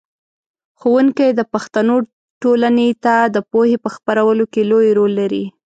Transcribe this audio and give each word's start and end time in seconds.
ښوونکی 0.79 1.29
د 1.35 1.41
پښتنو 1.53 1.95
ټولنې 2.41 2.89
ته 3.03 3.15
د 3.35 3.37
پوهې 3.51 3.77
په 3.83 3.89
خپرولو 3.95 4.43
کې 4.53 4.61
لوی 4.71 4.87
رول 4.97 5.11
لري. 5.21 5.45